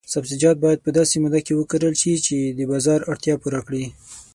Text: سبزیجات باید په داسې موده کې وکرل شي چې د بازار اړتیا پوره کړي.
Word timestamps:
سبزیجات 0.13 0.57
باید 0.63 0.83
په 0.85 0.89
داسې 0.97 1.15
موده 1.23 1.39
کې 1.45 1.53
وکرل 1.55 1.93
شي 2.01 2.13
چې 2.25 2.35
د 2.57 2.59
بازار 2.71 2.99
اړتیا 3.11 3.35
پوره 3.41 3.61
کړي. 3.67 3.85